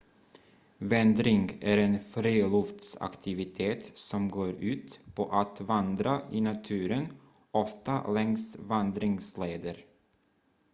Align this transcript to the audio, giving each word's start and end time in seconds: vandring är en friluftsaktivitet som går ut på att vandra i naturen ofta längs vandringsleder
vandring 0.79 1.57
är 1.61 1.77
en 1.77 1.99
friluftsaktivitet 2.03 3.91
som 3.97 4.29
går 4.29 4.49
ut 4.49 4.99
på 5.15 5.31
att 5.31 5.61
vandra 5.61 6.21
i 6.31 6.41
naturen 6.41 7.07
ofta 7.51 8.07
längs 8.11 8.57
vandringsleder 8.59 9.85